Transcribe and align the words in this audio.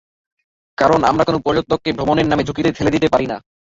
কারণ 0.77 0.99
আমরা 1.03 1.23
কোনো 1.25 1.39
পর্যটককে 1.45 1.89
ভ্রমণের 1.91 2.27
নামে 2.29 2.45
ঝঁুকিতে 2.47 2.69
ঠেলে 2.77 2.93
দিতে 2.95 3.07
পারি 3.13 3.25
না। 3.27 3.37